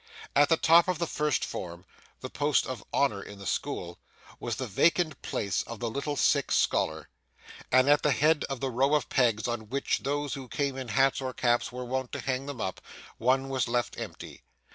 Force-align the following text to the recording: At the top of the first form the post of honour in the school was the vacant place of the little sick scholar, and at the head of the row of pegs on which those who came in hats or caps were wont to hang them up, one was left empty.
At 0.35 0.49
the 0.49 0.57
top 0.57 0.87
of 0.87 0.97
the 0.97 1.05
first 1.05 1.45
form 1.45 1.85
the 2.21 2.29
post 2.31 2.65
of 2.65 2.83
honour 2.91 3.21
in 3.21 3.37
the 3.37 3.45
school 3.45 3.99
was 4.39 4.55
the 4.55 4.65
vacant 4.65 5.21
place 5.21 5.61
of 5.61 5.79
the 5.79 5.91
little 5.91 6.15
sick 6.15 6.51
scholar, 6.51 7.07
and 7.71 7.87
at 7.87 8.01
the 8.01 8.09
head 8.09 8.43
of 8.45 8.61
the 8.61 8.71
row 8.71 8.95
of 8.95 9.09
pegs 9.09 9.47
on 9.47 9.69
which 9.69 9.99
those 9.99 10.33
who 10.33 10.47
came 10.47 10.75
in 10.75 10.87
hats 10.87 11.21
or 11.21 11.35
caps 11.35 11.71
were 11.71 11.85
wont 11.85 12.11
to 12.13 12.19
hang 12.19 12.47
them 12.47 12.59
up, 12.59 12.81
one 13.19 13.47
was 13.47 13.67
left 13.67 13.95
empty. 13.99 14.41